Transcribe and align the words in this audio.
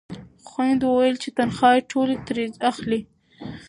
خویندو 0.47 0.87
ویل 0.93 1.15
چې 1.23 1.29
تنخوا 1.37 1.71
ټولې 1.91 2.15
ترې 2.25 2.45
اخلئ. 2.71 3.01